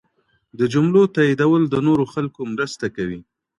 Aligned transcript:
د 0.59 0.61
جملو 0.73 1.01
تایدول 1.15 1.63
د 1.69 1.75
نورو 1.87 2.03
خلکو 2.13 2.41
مرسته 2.53 2.85
کوي. 2.95 3.19